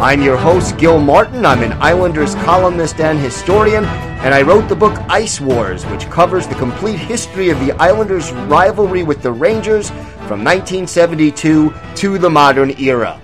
[0.00, 1.44] I'm your host, Gil Martin.
[1.44, 6.46] I'm an Islanders columnist and historian, and I wrote the book Ice Wars, which covers
[6.46, 9.90] the complete history of the Islanders' rivalry with the Rangers
[10.28, 13.20] from 1972 to the modern era.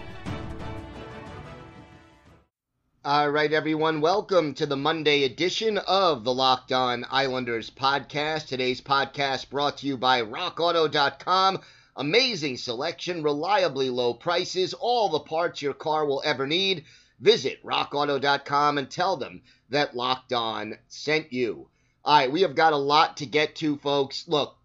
[3.04, 8.48] All right, everyone, welcome to the Monday edition of the Locked On Islanders podcast.
[8.48, 11.60] Today's podcast brought to you by RockAuto.com.
[11.96, 16.84] Amazing selection, reliably low prices, all the parts your car will ever need.
[17.20, 21.68] Visit RockAuto.com and tell them that Locked On sent you.
[22.04, 24.26] All right, we have got a lot to get to, folks.
[24.26, 24.56] Look,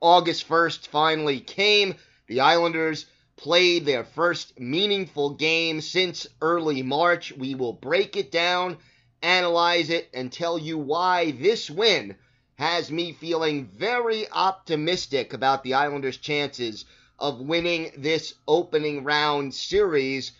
[0.00, 1.94] August 1st finally came.
[2.26, 7.32] The Islanders played their first meaningful game since early March.
[7.32, 8.78] We will break it down,
[9.22, 12.16] analyze it, and tell you why this win
[12.56, 16.84] has me feeling very optimistic about the Islanders' chances
[17.18, 20.32] of winning this opening round series.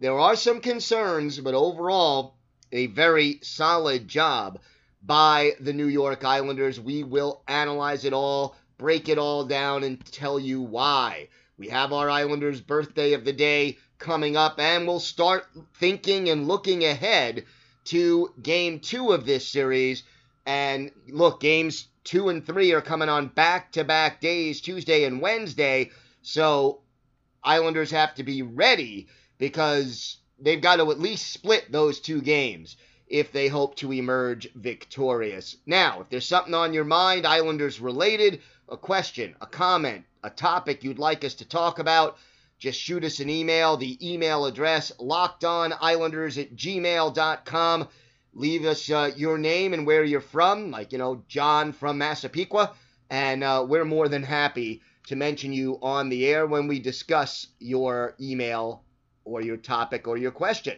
[0.00, 2.34] There are some concerns, but overall,
[2.72, 4.60] a very solid job
[5.02, 6.80] by the New York Islanders.
[6.80, 11.28] We will analyze it all, break it all down, and tell you why.
[11.56, 16.46] We have our Islanders' birthday of the day coming up, and we'll start thinking and
[16.46, 17.44] looking ahead
[17.84, 20.02] to game two of this series.
[20.48, 25.20] And look, games two and three are coming on back to back days, Tuesday and
[25.20, 25.90] Wednesday.
[26.22, 26.80] So
[27.44, 32.78] Islanders have to be ready because they've got to at least split those two games
[33.08, 35.54] if they hope to emerge victorious.
[35.66, 38.40] Now, if there's something on your mind, Islanders related,
[38.70, 42.16] a question, a comment, a topic you'd like us to talk about,
[42.58, 43.76] just shoot us an email.
[43.76, 47.88] The email address, lockedonislanders at gmail.com.
[48.38, 52.72] Leave us uh, your name and where you're from, like, you know, John from Massapequa,
[53.10, 57.48] and uh, we're more than happy to mention you on the air when we discuss
[57.58, 58.84] your email
[59.24, 60.76] or your topic or your question.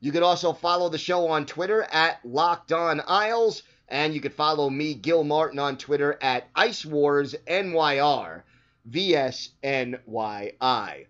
[0.00, 4.32] You could also follow the show on Twitter at Locked On Isles, and you could
[4.32, 8.42] follow me, Gil Martin, on Twitter at Ice Wars NYR.
[8.90, 11.06] VSNYI.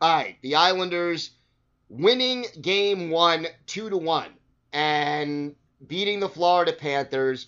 [0.00, 1.30] All right, the Islanders
[1.88, 4.30] winning game one, two to one,
[4.72, 5.54] and
[5.86, 7.46] beating the Florida Panthers.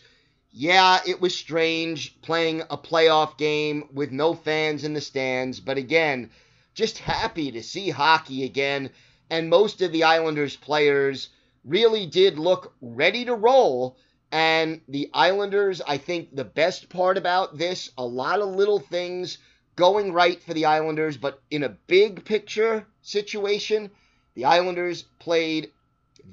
[0.50, 5.78] Yeah, it was strange playing a playoff game with no fans in the stands, but
[5.78, 6.30] again,
[6.74, 8.90] just happy to see hockey again.
[9.30, 11.28] And most of the Islanders players
[11.64, 13.96] really did look ready to roll
[14.32, 19.38] and the Islanders, I think the best part about this, a lot of little things
[19.74, 23.90] going right for the Islanders, but in a big picture situation,
[24.34, 25.72] the Islanders played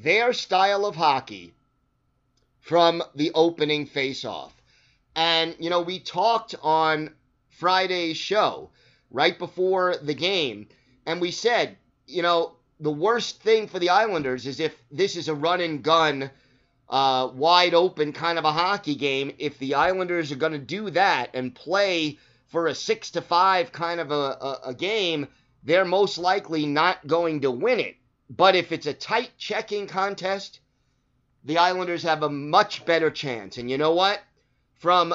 [0.02, 1.54] their style of hockey
[2.60, 4.52] from the opening faceoff.
[5.16, 7.14] And, you know, we talked on
[7.50, 8.70] Friday's show
[9.10, 10.68] right before the game,
[11.06, 15.28] and we said, you know, the worst thing for the Islanders is if this is
[15.28, 16.30] a run and gun
[16.90, 19.34] uh, wide open kind of a hockey game.
[19.40, 23.72] If the Islanders are going to do that and play for a six to five
[23.72, 25.28] kind of a, a, a game,
[25.64, 27.96] they're most likely not going to win it.
[28.30, 30.60] But if it's a tight checking contest,
[31.44, 33.58] the Islanders have a much better chance.
[33.58, 34.22] And you know what?
[34.76, 35.14] From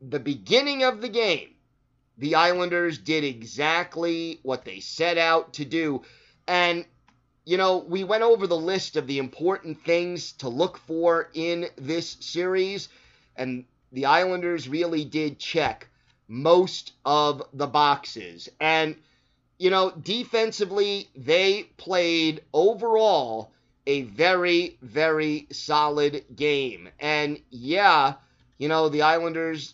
[0.00, 1.50] the beginning of the game,
[2.16, 6.02] the Islanders did exactly what they set out to do.
[6.46, 6.84] And
[7.44, 11.66] you know, we went over the list of the important things to look for in
[11.76, 12.88] this series,
[13.36, 15.88] and the Islanders really did check
[16.26, 18.48] most of the boxes.
[18.60, 18.96] And,
[19.64, 23.50] you know, defensively, they played overall
[23.86, 26.90] a very, very solid game.
[27.00, 28.16] And yeah,
[28.58, 29.72] you know, the Islanders,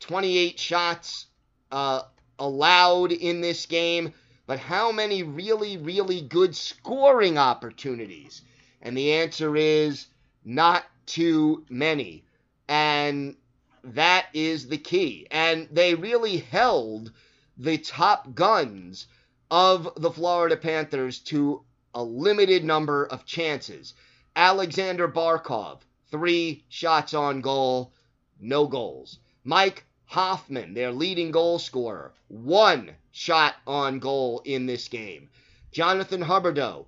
[0.00, 1.26] 28 shots
[1.70, 2.02] uh,
[2.40, 4.14] allowed in this game
[4.48, 8.42] but how many really, really good scoring opportunities?
[8.82, 10.08] And the answer is
[10.44, 12.24] not too many.
[12.66, 13.36] And
[13.84, 15.28] that is the key.
[15.30, 17.12] And they really held
[17.60, 19.06] the top guns
[19.50, 21.62] of the Florida Panthers to
[21.94, 23.92] a limited number of chances.
[24.34, 25.80] Alexander Barkov,
[26.10, 27.92] three shots on goal,
[28.40, 29.18] no goals.
[29.44, 35.28] Mike Hoffman, their leading goal scorer, one shot on goal in this game.
[35.70, 36.86] Jonathan Huberdeau,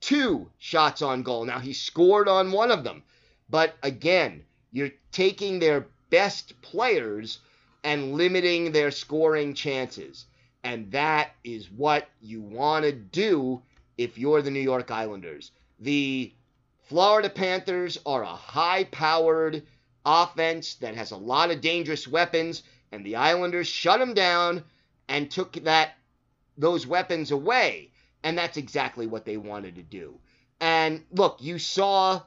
[0.00, 1.46] two shots on goal.
[1.46, 3.04] Now, he scored on one of them.
[3.48, 7.38] But again, you're taking their best players
[7.84, 10.26] and limiting their scoring chances.
[10.62, 13.62] And that is what you want to do
[13.96, 15.52] if you're the New York Islanders.
[15.78, 16.32] The
[16.88, 19.62] Florida Panthers are a high powered
[20.04, 22.62] offense that has a lot of dangerous weapons,
[22.92, 24.64] and the Islanders shut them down
[25.08, 25.92] and took that
[26.58, 27.90] those weapons away.
[28.22, 30.18] And that's exactly what they wanted to do.
[30.60, 32.22] And look, you saw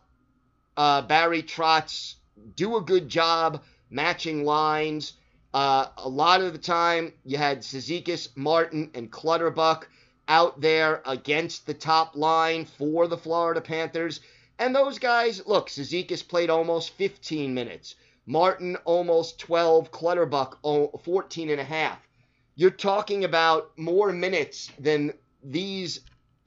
[0.76, 2.16] uh, Barry Trotz
[2.56, 5.14] do a good job matching lines.
[5.54, 9.88] Uh, a lot of the time, you had Cizikas, Martin, and Clutterbuck
[10.28, 14.22] out there against the top line for the Florida Panthers.
[14.58, 17.96] And those guys, look, Cizikas played almost 15 minutes.
[18.26, 22.00] Martin almost 12, Clutterbuck 14 and a half.
[22.56, 25.14] You're talking about more minutes than
[25.44, 26.00] these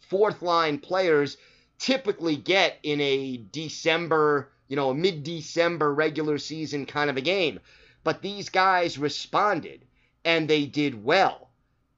[0.09, 1.37] fourth line players
[1.79, 7.20] typically get in a December, you know, a mid December regular season kind of a
[7.20, 7.61] game.
[8.06, 9.85] But these guys responded
[10.25, 11.50] and they did well.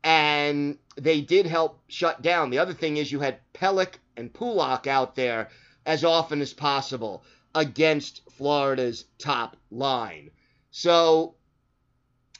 [0.02, 2.48] And they did help shut down.
[2.48, 5.50] The other thing is you had Pelech and Pulock out there
[5.84, 7.24] as often as possible
[7.54, 10.30] against Florida's top line.
[10.70, 11.34] So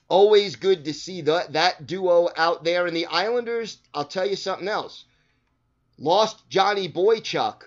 [0.09, 2.87] always good to see that that duo out there.
[2.87, 5.05] And the Islanders, I'll tell you something else.
[5.99, 7.65] Lost Johnny Boychuk,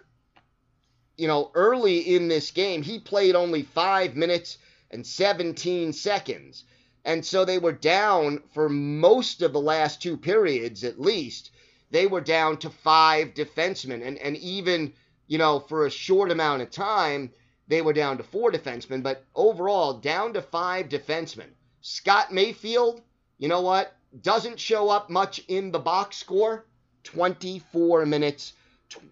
[1.16, 2.82] you know, early in this game.
[2.82, 4.58] He played only five minutes
[4.92, 6.66] and 17 seconds.
[7.04, 11.52] And so they were down for most of the last two periods, at least.
[11.90, 14.06] They were down to five defensemen.
[14.06, 14.94] And, and even,
[15.28, 17.32] you know, for a short amount of time,
[17.68, 19.02] they were down to four defensemen.
[19.02, 21.50] But overall, down to five defensemen.
[21.82, 23.02] Scott Mayfield,
[23.40, 23.96] you know what?
[24.22, 26.66] Doesn't show up much in the box score.
[27.04, 28.54] 24 minutes,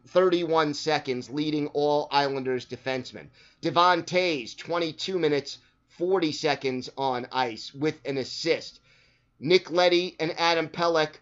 [0.08, 3.28] 31 seconds, leading all Islanders defensemen.
[3.62, 5.58] Devon Toews, 22 minutes,
[6.00, 8.80] 40 seconds on ice with an assist.
[9.38, 11.16] Nick Leddy and Adam Pelech,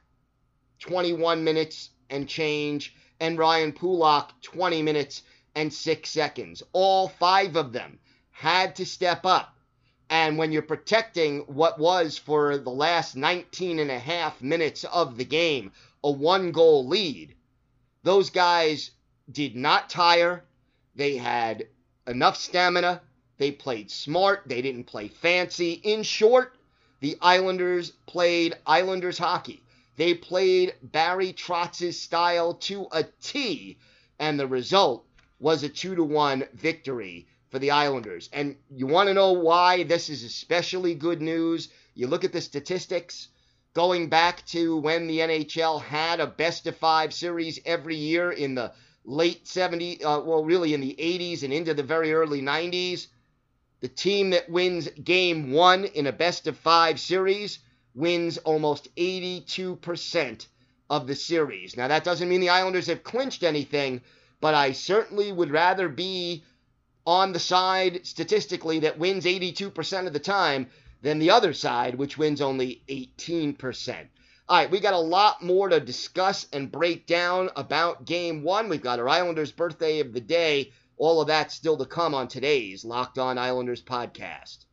[0.82, 2.96] 21 minutes and change.
[3.20, 5.24] And Ryan Pulock, 20 minutes
[5.56, 6.62] and 6 seconds.
[6.74, 7.98] All five of them
[8.30, 9.58] had to step up.
[10.12, 15.18] And when you're protecting what was for the last 19 and a half minutes of
[15.18, 15.72] the game,
[16.04, 17.34] a one goal lead,
[18.04, 18.92] those guys
[19.32, 20.46] did not tire.
[20.94, 21.68] They had
[22.06, 23.02] enough stamina.
[23.38, 24.44] They played smart.
[24.48, 25.74] They didn't play fancy.
[25.74, 26.58] In short,
[27.02, 29.62] the Islanders played Islanders hockey.
[29.96, 33.78] They played Barry Trotz's style to a T,
[34.18, 35.06] and the result
[35.40, 38.30] was a 2 to 1 victory for the Islanders.
[38.34, 41.70] And you want to know why this is especially good news?
[41.94, 43.28] You look at the statistics
[43.74, 48.56] going back to when the NHL had a best of five series every year in
[48.56, 48.74] the
[49.06, 53.08] late 70s, uh, well, really in the 80s and into the very early 90s.
[53.80, 57.60] The team that wins game one in a best of five series
[57.94, 60.48] wins almost 82%
[60.90, 61.78] of the series.
[61.78, 64.02] Now, that doesn't mean the Islanders have clinched anything,
[64.40, 66.44] but I certainly would rather be
[67.06, 70.68] on the side statistically that wins 82% of the time
[71.02, 74.08] than the other side, which wins only 18%.
[74.50, 78.70] All right, we got a lot more to discuss and break down about game one.
[78.70, 80.72] We've got our Islanders birthday of the day.
[80.98, 84.66] All of that still to come on today's Locked On Islanders podcast.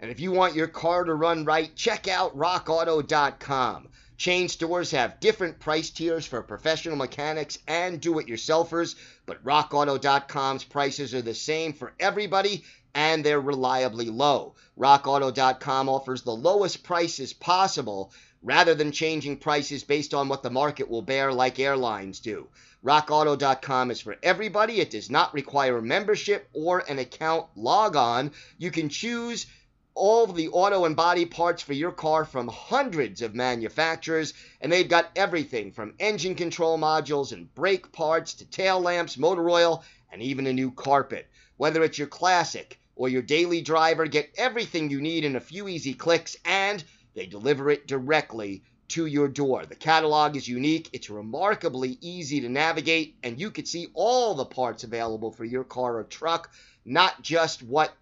[0.00, 3.88] And if you want your car to run right, check out rockauto.com.
[4.16, 8.94] Chain stores have different price tiers for professional mechanics and do it yourselfers,
[9.26, 14.54] but rockauto.com's prices are the same for everybody and they're reliably low.
[14.78, 20.88] RockAuto.com offers the lowest prices possible rather than changing prices based on what the market
[20.88, 22.48] will bear like airlines do.
[22.84, 24.78] RockAuto.com is for everybody.
[24.78, 28.32] It does not require a membership or an account log on.
[28.58, 29.46] You can choose
[29.94, 34.88] all the auto and body parts for your car from hundreds of manufacturers, and they've
[34.88, 40.20] got everything from engine control modules and brake parts to tail lamps, motor oil, and
[40.20, 41.26] even a new carpet.
[41.56, 45.68] Whether it's your classic or your daily driver, get everything you need in a few
[45.68, 49.66] easy clicks, and they deliver it directly to your door.
[49.66, 54.44] The catalog is unique, it's remarkably easy to navigate, and you can see all the
[54.44, 56.50] parts available for your car or truck,
[56.84, 57.92] not just what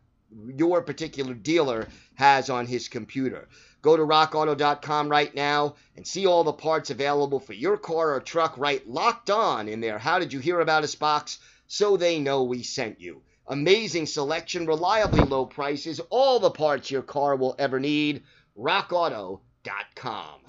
[0.56, 3.48] your particular dealer has on his computer.
[3.82, 8.20] Go to rockauto.com right now and see all the parts available for your car or
[8.20, 9.98] truck right locked on in their.
[9.98, 11.38] How did you hear about us box?
[11.66, 13.22] So they know we sent you.
[13.48, 18.22] Amazing selection, reliably low prices, all the parts your car will ever need.
[18.56, 20.40] rockauto.com.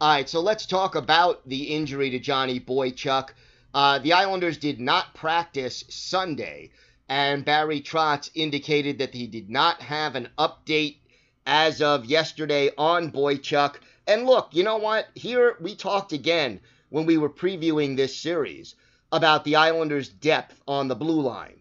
[0.00, 3.30] All right, so let's talk about the injury to Johnny Boychuk.
[3.74, 6.70] Uh, the Islanders did not practice Sunday,
[7.08, 10.98] and Barry Trotz indicated that he did not have an update
[11.46, 13.80] as of yesterday on Boychuk.
[14.06, 15.08] And look, you know what?
[15.16, 18.76] Here we talked again when we were previewing this series
[19.10, 21.58] about the Islanders' depth on the blue line.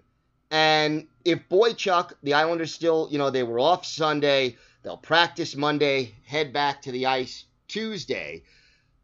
[0.51, 6.13] And if Boychuk, the Islanders still, you know, they were off Sunday, they'll practice Monday,
[6.23, 8.43] head back to the ice Tuesday.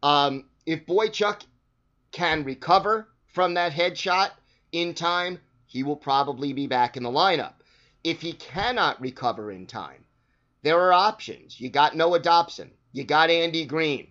[0.02, 1.42] Um, if Boychuk
[2.12, 4.30] can recover from that headshot
[4.72, 7.54] in time, he will probably be back in the lineup.
[8.02, 10.04] If he cannot recover in time,
[10.62, 11.60] there are options.
[11.60, 14.08] You got Noah Dobson, you got Andy Greene.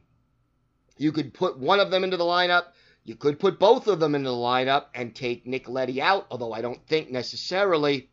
[0.97, 2.65] You could put one of them into the lineup.
[3.03, 6.53] You could put both of them into the lineup and take Nick Leddy out, although
[6.53, 8.09] I don't think necessarily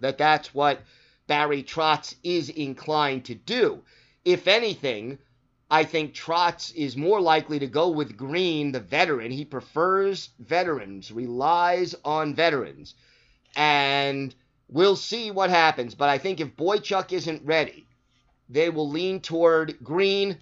[0.00, 0.82] that that's what
[1.26, 3.82] Barry Trotz is inclined to do.
[4.24, 5.18] If anything,
[5.72, 9.30] I think Trotz is more likely to go with Green, the veteran.
[9.30, 12.94] He prefers veterans, relies on veterans.
[13.56, 14.34] And
[14.68, 15.94] we'll see what happens.
[15.94, 17.86] But I think if Boychuk isn't ready,
[18.50, 20.36] they will lean toward Green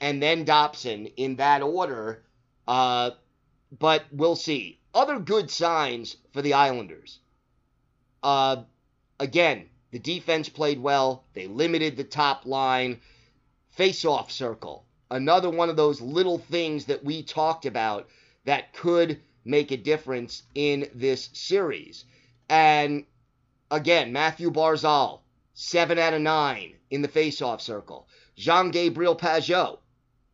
[0.00, 2.22] and then Dobson in that order.
[2.66, 3.10] Uh,
[3.78, 4.80] but we'll see.
[4.94, 7.18] Other good signs for the Islanders.
[8.22, 8.62] Uh,
[9.18, 11.24] again, the defense played well.
[11.34, 13.02] They limited the top line
[13.70, 14.84] face-off circle.
[15.10, 18.08] Another one of those little things that we talked about
[18.44, 22.04] that could make a difference in this series.
[22.48, 23.04] And
[23.70, 25.20] again, Matthew Barzal,
[25.54, 28.08] 7 out of 9 in the face-off circle.
[28.36, 29.78] Jean-Gabriel Pageau,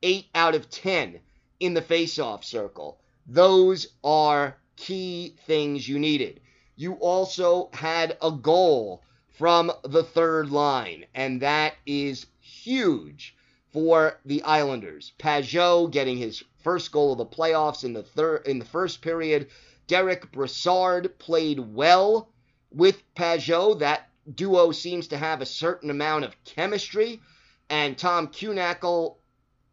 [0.03, 1.21] 8 out of 10
[1.61, 3.01] in the face-off circle.
[3.27, 6.41] Those are key things you needed.
[6.77, 9.03] You also had a goal
[9.39, 13.37] from the third line, and that is huge
[13.73, 15.13] for the Islanders.
[15.19, 19.49] Pageau getting his first goal of the playoffs in the third in the first period.
[19.87, 22.33] Derek Brassard played well
[22.71, 23.79] with Pageau.
[23.79, 27.21] That duo seems to have a certain amount of chemistry.
[27.69, 29.17] And Tom Kuhnhackl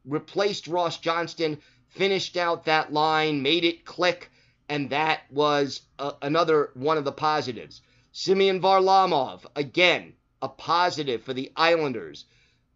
[0.05, 4.31] replaced Ross Johnston, finished out that line, made it click,
[4.67, 7.81] and that was a, another one of the positives.
[8.11, 12.25] Simeon Varlamov, again, a positive for the Islanders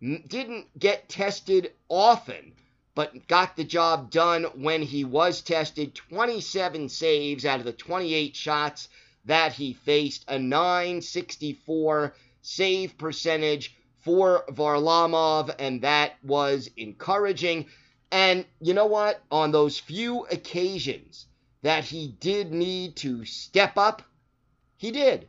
[0.01, 2.53] didn't get tested often,
[2.93, 5.95] but got the job done when he was tested.
[5.95, 8.89] 27 saves out of the 28 shots
[9.25, 17.65] that he faced, a 964 save percentage for Varlamov, and that was encouraging.
[18.11, 19.21] And you know what?
[19.29, 21.25] On those few occasions
[21.61, 24.01] that he did need to step up,
[24.77, 25.27] he did.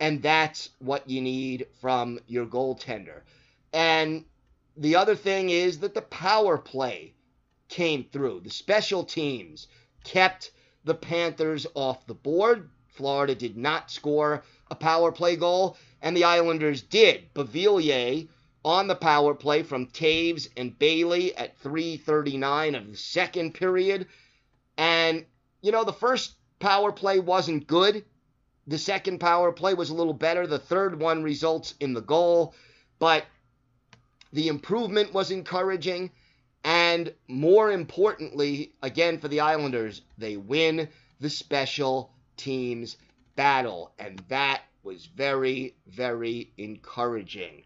[0.00, 3.22] And that's what you need from your goaltender.
[3.76, 4.24] And
[4.78, 7.12] the other thing is that the power play
[7.68, 8.40] came through.
[8.40, 9.66] The special teams
[10.02, 10.52] kept
[10.84, 12.70] the Panthers off the board.
[12.88, 17.34] Florida did not score a power play goal, and the Islanders did.
[17.34, 18.26] Beauvillier
[18.64, 24.06] on the power play from Toews and Bailey at 3:39 of the second period.
[24.78, 25.26] And
[25.60, 28.06] you know, the first power play wasn't good.
[28.66, 30.46] The second power play was a little better.
[30.46, 32.54] The third one results in the goal,
[32.98, 33.26] but
[34.36, 36.10] the improvement was encouraging.
[36.62, 40.88] And more importantly, again for the Islanders, they win
[41.20, 42.98] the special teams
[43.34, 43.92] battle.
[43.98, 47.64] And that was very, very encouraging.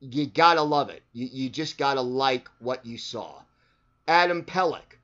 [0.00, 1.02] You gotta love it.
[1.12, 3.42] You, you just gotta like what you saw.
[4.06, 4.96] Adam Pelech,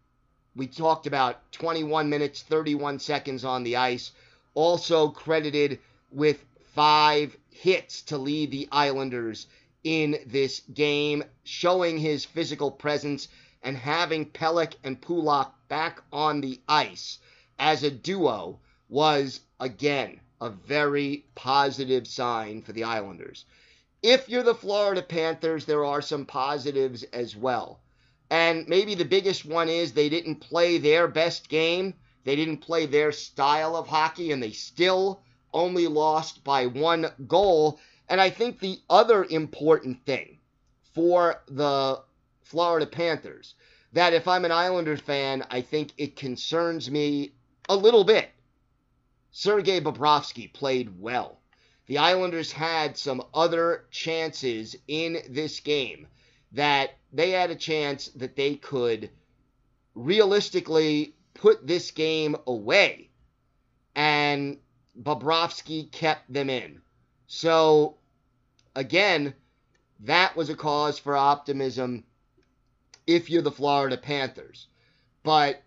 [0.56, 4.12] we talked about 21 minutes, 31 seconds on the ice,
[4.54, 5.78] also credited
[6.10, 6.42] with
[6.74, 9.46] five hits to lead the Islanders
[9.84, 13.28] in this game, showing his physical presence
[13.62, 17.18] and having Pelech and Pulock back on the ice
[17.58, 23.44] as a duo was, again, a very positive sign for the Islanders.
[24.02, 27.80] If you're the Florida Panthers, there are some positives as well.
[28.30, 31.94] And maybe the biggest one is they didn't play their best game.
[32.24, 35.22] They didn't play their style of hockey, and they still
[35.52, 37.80] only lost by one goal.
[38.08, 40.38] And I think the other important thing
[40.94, 42.02] for the
[42.42, 43.54] Florida Panthers
[43.92, 47.32] that if I'm an Islanders fan, I think it concerns me
[47.68, 48.28] a little bit.
[49.30, 51.40] Sergei Bobrovsky played well.
[51.86, 56.06] The Islanders had some other chances in this game
[56.52, 59.10] that they had a chance that they could
[59.94, 63.10] realistically put this game away.
[63.94, 64.58] And
[65.00, 66.80] Bobrovsky kept them in.
[67.26, 67.96] So,
[68.74, 69.34] again,
[70.00, 72.04] that was a cause for optimism
[73.06, 74.66] if you're the Florida Panthers.
[75.22, 75.62] But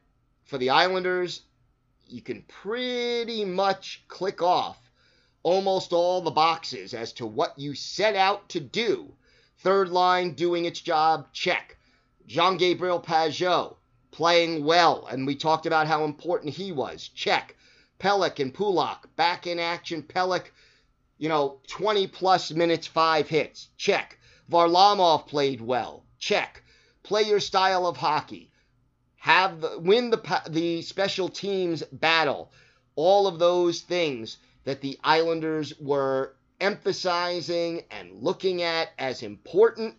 [0.46, 1.42] for the Islanders,
[2.08, 4.78] you can pretty much click off
[5.44, 9.12] almost all the boxes as to what you set out to do.
[9.60, 11.78] Third line doing its job, check.
[12.28, 13.78] Jean Gabriel Pageau
[14.12, 17.56] playing well, and we talked about how important he was, check.
[18.00, 20.04] Pelech and Pulock back in action.
[20.04, 20.52] Pelech,
[21.18, 24.18] you know, 20 plus minutes, five hits, check.
[24.52, 26.64] Varlamov played well, check.
[27.04, 28.52] Play your style of hockey
[29.28, 32.50] have the, win the the special teams battle.
[32.96, 39.96] All of those things that the Islanders were emphasizing and looking at as important,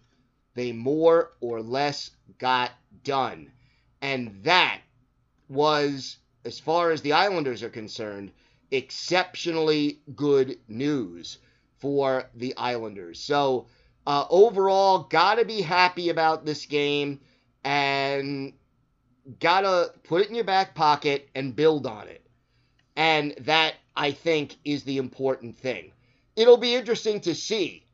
[0.55, 2.71] they more or less got
[3.05, 3.53] done.
[4.01, 4.81] And that
[5.49, 8.33] was, as far as the Islanders are concerned,
[8.71, 11.39] exceptionally good news
[11.79, 13.21] for the Islanders.
[13.21, 13.67] So,
[14.07, 17.21] uh, overall, got to be happy about this game.
[17.65, 18.55] And
[19.41, 22.25] gotta put it in your back pocket and build on it.
[22.97, 25.93] And that, I think, is the important thing.
[26.35, 27.85] It'll be interesting to see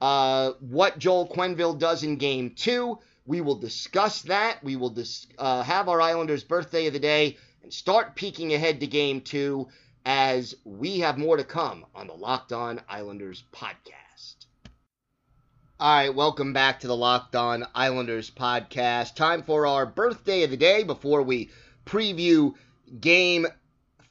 [0.00, 2.98] uh, what Joel Quenneville does in game two.
[3.24, 4.62] We will discuss that.
[4.64, 8.80] We will dis- uh, have our Islanders' birthday of the day and start peeking ahead
[8.80, 9.68] to game two
[10.04, 14.46] as we have more to come on the Locked On Islanders podcast.
[15.78, 19.14] All right, welcome back to the Locked On Islanders podcast.
[19.14, 21.50] Time for our birthday of the day before we
[21.84, 22.54] preview
[23.00, 23.46] game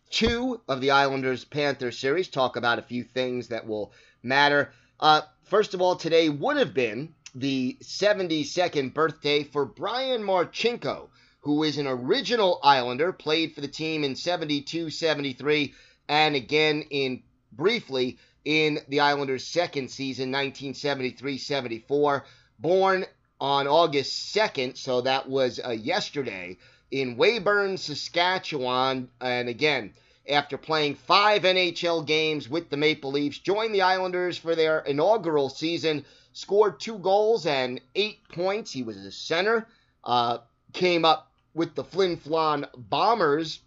[0.09, 2.27] two of the Islanders Panthers series.
[2.27, 3.93] Talk about a few things that will
[4.23, 4.73] matter.
[4.99, 11.07] Uh, first of all, today would have been the 72nd birthday for Brian Marchinko,
[11.41, 15.73] who is an original Islander, played for the team in 72 73
[16.07, 22.25] and again in briefly in the Islanders' second season, 1973 74.
[22.59, 23.05] Born
[23.39, 26.57] on August 2nd, so that was uh, yesterday,
[26.91, 29.09] in Weyburn, Saskatchewan.
[29.19, 29.93] And again,
[30.29, 35.49] after playing five NHL games with the Maple Leafs, joined the Islanders for their inaugural
[35.49, 38.71] season, scored two goals and eight points.
[38.71, 39.67] He was a center,
[40.03, 40.39] uh,
[40.73, 43.59] came up with the Flin Flon Bombers.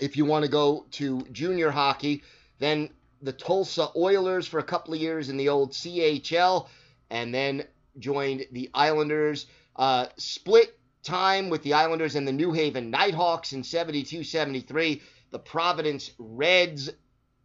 [0.00, 2.22] If you want to go to junior hockey,
[2.58, 2.90] then
[3.22, 6.68] the Tulsa Oilers for a couple of years in the old CHL,
[7.10, 7.64] and then
[7.98, 9.46] joined the Islanders.
[9.74, 15.38] Uh, split time with the Islanders and the New Haven Nighthawks in 72 73, the
[15.38, 16.90] Providence Reds,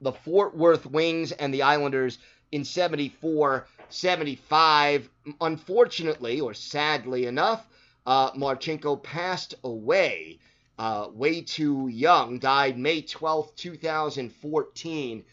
[0.01, 2.17] the Fort Worth Wings, and the Islanders
[2.51, 5.09] in 74 75.
[5.41, 7.65] Unfortunately, or sadly enough,
[8.05, 10.39] uh, Marchinko passed away
[10.77, 15.23] uh, way too young, died May 12, 2014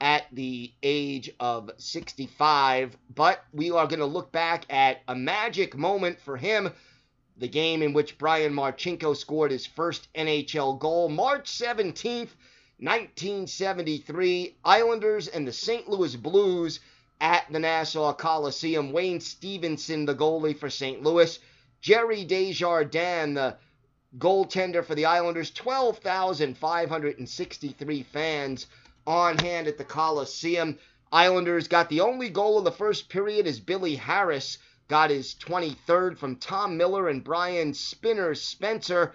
[0.00, 2.96] at the age of 65.
[3.14, 6.72] But we are going to look back at a magic moment for him.
[7.36, 12.30] The game in which Brian Marchinko scored his first NHL goal, March 17th,
[12.80, 14.56] 1973.
[14.64, 15.88] Islanders and the St.
[15.88, 16.80] Louis Blues
[17.20, 18.92] at the Nassau Coliseum.
[18.92, 21.02] Wayne Stephenson, the goalie for St.
[21.02, 21.38] Louis.
[21.80, 23.56] Gerry Desjardins, the
[24.18, 25.50] goaltender for the Islanders.
[25.50, 28.66] 12,563 fans
[29.06, 30.78] on hand at the Coliseum.
[31.12, 36.18] Islanders got the only goal of the first period as Billy Harris got his 23rd
[36.18, 39.14] from Tom Miller and Brian Spinner Spencer.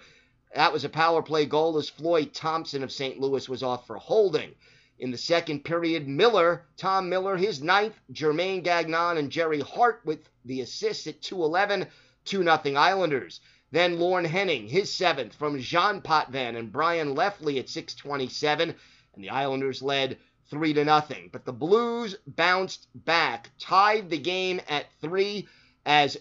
[0.54, 3.20] That was a power play goal as Floyd Thomson of St.
[3.20, 4.54] Louis was off for holding.
[4.98, 10.28] In the second period, Miller, Tom Miller, his ninth, Germain Gagnon and Gerry Hart with
[10.44, 11.88] the assists at 211,
[12.24, 13.40] 2 0 Islanders.
[13.70, 18.74] Then Lorne Henning, his seventh from Jean Potvin and Bryan Lefley at 627
[19.14, 20.18] and the Islanders led
[20.50, 21.28] 3 to nothing.
[21.32, 25.48] But the Blues bounced back, tied the game at 3
[25.86, 26.16] as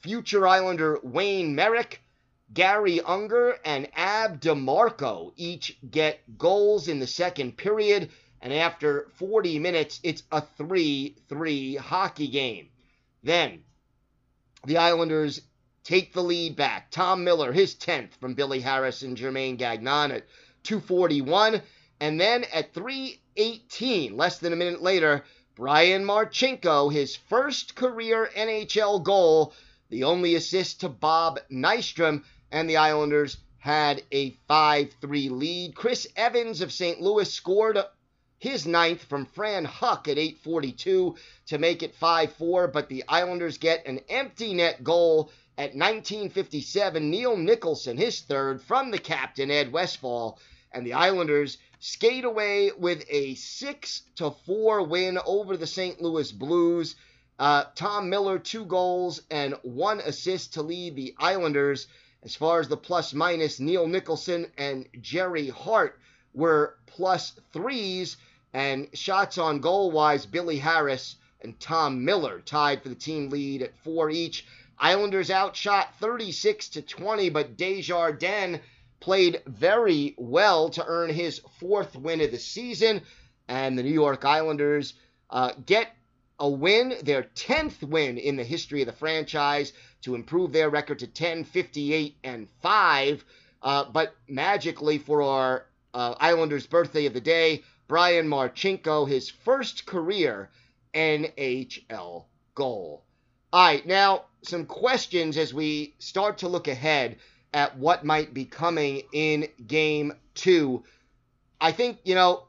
[0.00, 2.00] future Islander Wayne Merrick,
[2.52, 8.10] Garry Unger, and Ab DeMarco each get goals in the second period.
[8.40, 12.70] And after 40 minutes, it's a 3 3 hockey game.
[13.22, 13.64] Then
[14.64, 15.42] the Islanders
[15.88, 16.90] take the lead back.
[16.90, 20.26] Tom Miller, his 10th from Billy Harris and Germain Gagnon at
[20.64, 21.62] 241.
[21.98, 25.24] And then at 3:18, less than a minute later,
[25.56, 29.54] Brian Marchinko, his first career NHL goal,
[29.88, 32.22] the only assist to Bob Nystrom,
[32.52, 35.74] and the Islanders had a 5-3 lead.
[35.74, 37.00] Chris Evans of St.
[37.00, 37.78] Louis scored
[38.38, 43.86] his ninth from Fran Huck at 8:42 to make it 5-4, but the Islanders get
[43.86, 47.10] an empty net goal at 1957.
[47.10, 50.38] Neil Nicholson, his third from the captain Ed Westfall,
[50.70, 56.00] and the Islanders skate away with a 6 to 4 win over the St.
[56.00, 56.94] Louis Blues.
[57.40, 61.88] Uh, Tom Miller, two goals and one assist to lead the Islanders.
[62.22, 65.98] As far as the plus minus, Neil Nicholson and Gerry Hart
[66.34, 68.16] were plus threes,
[68.52, 73.62] and shots on goal wise, Billy Harris and Tom Miller tied for the team lead
[73.62, 74.44] at four each.
[74.80, 78.60] Islanders outshot 36 to 20, but Desjardins
[79.00, 83.02] played very well to earn his fourth win of the season,
[83.48, 84.94] and the New York Islanders
[85.30, 85.94] uh, get
[86.38, 91.00] a win, their 10th win in the history of the franchise, to improve their record
[91.00, 93.24] to 10, 58, and 5.
[93.60, 99.86] Uh, but magically, for our uh, Islanders' birthday of the day, Brian Marchinko, his first
[99.86, 100.50] career
[100.94, 103.04] NHL goal.
[103.52, 107.16] All right, now some questions as we start to look ahead
[107.52, 110.84] at what might be coming in game two.
[111.60, 112.44] I think, you know,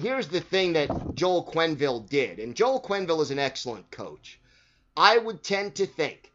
[0.00, 4.38] here's the thing that Joel Quenneville did, and Joel Quenneville is an excellent coach.
[4.96, 6.32] I would tend to think,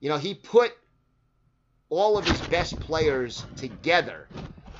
[0.00, 0.76] you know, he put
[1.88, 4.28] all of his best players together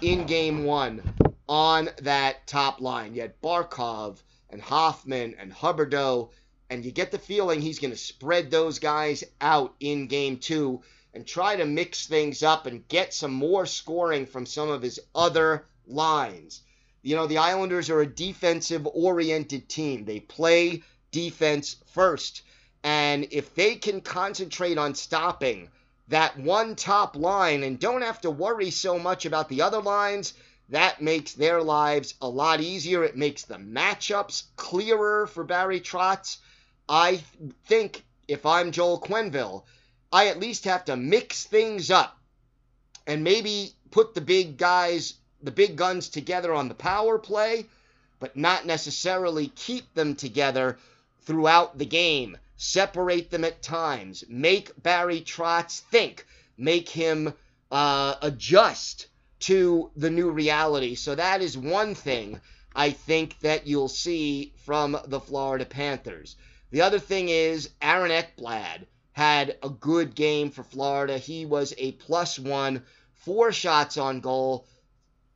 [0.00, 1.02] in game one
[1.48, 3.14] on that top line.
[3.14, 6.30] You had Barkov and Hoffman and Huberdeau,
[6.70, 10.80] and you get the feeling he's going to spread those guys out in game two
[11.12, 15.00] and try to mix things up and get some more scoring from some of his
[15.14, 16.62] other lines.
[17.02, 20.04] You know, the Islanders are a defensive oriented team.
[20.04, 22.42] They play defense first.
[22.84, 25.70] And if they can concentrate on stopping
[26.08, 30.34] that one top line and don't have to worry so much about the other lines,
[30.68, 33.02] that makes their lives a lot easier.
[33.02, 36.38] It makes the matchups clearer for Barry Trotz.
[36.92, 37.22] I
[37.66, 39.62] think if I'm Joel Quenneville,
[40.12, 42.18] I at least have to mix things up
[43.06, 47.66] and maybe put the big guys the big guns together on the power play,
[48.18, 50.78] but not necessarily keep them together
[51.22, 52.36] throughout the game.
[52.56, 54.24] Separate them at times.
[54.28, 56.26] Make Barry Trotz think.
[56.58, 57.32] Make him
[57.70, 59.06] uh, adjust
[59.40, 60.96] to the new reality.
[60.96, 62.40] So that is one thing
[62.74, 66.36] I think that you'll see from the Florida Panthers.
[66.72, 71.18] The other thing is Aaron Ekblad had a good game for Florida.
[71.18, 74.66] He was a plus one, four shots on goal,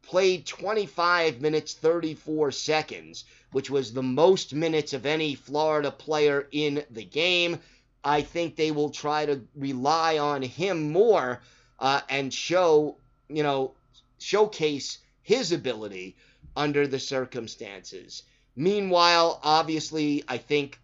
[0.03, 6.85] played 25 minutes 34 seconds, which was the most minutes of any Florida player in
[6.90, 7.59] the game.
[8.05, 11.40] I think they will try to rely on him more
[11.81, 12.97] uh, and show,
[13.29, 13.75] you know,
[14.20, 16.14] showcase his ability
[16.55, 18.23] under the circumstances.
[18.55, 20.79] Meanwhile, obviously, I think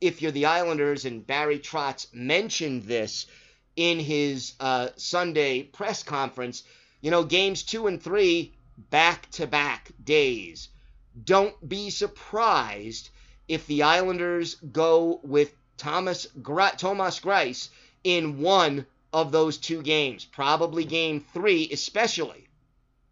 [0.00, 3.26] if you're the Islanders and Barry Trotz mentioned this
[3.76, 6.62] in his uh, Sunday press conference,
[7.00, 8.54] you know, games two and three,
[8.90, 10.68] back to back days.
[11.24, 13.10] Don't be surprised
[13.48, 17.68] if the Islanders go with Thomas Gra- Thomas Greiss
[18.02, 22.48] in one of those two games, probably game three, especially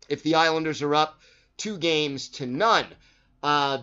[0.09, 1.21] if the Islanders are up
[1.57, 2.87] two games to none.
[3.43, 3.79] Uh,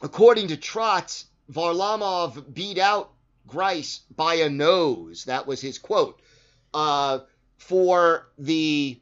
[0.00, 3.12] according to Trotz, Varlamov beat out
[3.48, 5.24] Greiss by a nose.
[5.24, 6.20] That was his quote.
[6.74, 7.20] Uh,
[7.56, 9.00] for the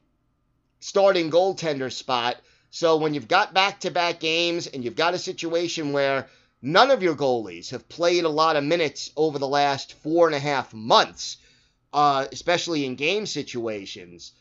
[0.81, 2.37] starting goaltender spot.
[2.71, 6.29] So when you've got back to back games and you've got a situation where
[6.63, 10.35] none of your goalies have played a lot of minutes over the last four and
[10.35, 11.39] a half months,
[11.93, 14.33] uh, especially in game situations,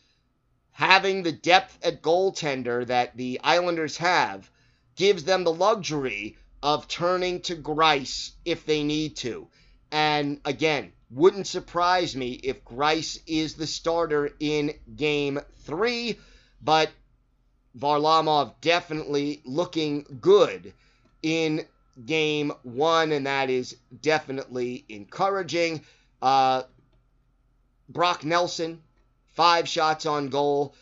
[0.72, 4.50] having the depth at goaltender that the Islanders have
[4.96, 9.48] gives them the luxury of turning to Greiss if they need to.
[9.92, 16.18] And again, wouldn't surprise me if Greiss is the starter in game three
[16.66, 16.90] but
[17.78, 20.74] Varlamov definitely looking good
[21.22, 21.66] in
[22.04, 25.82] game one, and that is definitely encouraging.
[26.22, 26.64] Uh,
[27.88, 28.82] Brock Nelson,
[29.36, 30.74] five shots on goal.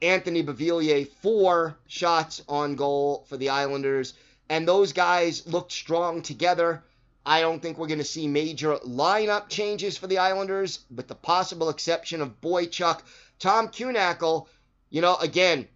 [0.00, 4.14] Anthony Beauvillier, four shots on goal for the Islanders.
[4.48, 6.82] And those guys looked strong together.
[7.26, 11.14] I don't think we're going to see major lineup changes for the Islanders, with the
[11.14, 13.02] possible exception of Boychuk.
[13.38, 14.46] Tom Kuhnhackl
[14.90, 15.68] you know, again,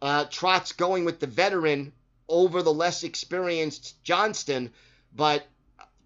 [0.00, 1.92] uh, Trotz going with the veteran
[2.28, 4.72] over the less experienced Johnston,
[5.14, 5.46] but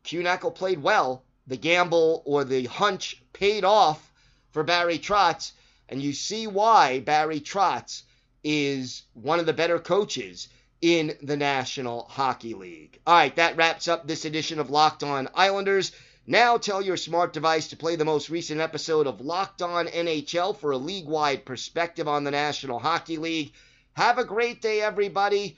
[0.04, 1.22] Kuhnhackl played well.
[1.46, 4.12] The gamble or the hunch paid off
[4.50, 5.52] for Barry Trotz,
[5.88, 8.02] and you see why Barry Trotz
[8.42, 10.48] is one of the better coaches
[10.94, 12.98] in the National Hockey League.
[13.06, 15.92] All right, that wraps up this edition of Locked On Islanders.
[16.26, 20.56] Now tell your smart device to play the most recent episode of Locked On NHL
[20.56, 23.52] for a league wide perspective on the National Hockey League.
[23.94, 25.56] Have a great day, everybody.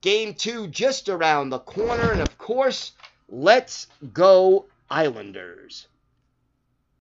[0.00, 2.12] Game two just around the corner.
[2.12, 2.92] And of course,
[3.32, 5.86] Let's go, Islanders.